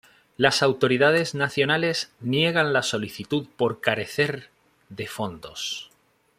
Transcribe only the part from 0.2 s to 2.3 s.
Las autoridades nacionales